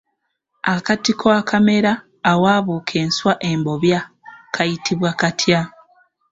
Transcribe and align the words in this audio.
Akatiko 0.73 1.27
akamera 1.39 1.91
awabuuka 2.31 2.93
enswa 3.03 3.33
embobya 3.51 3.99
kayitibwa 4.53 5.09
katya? 5.19 5.61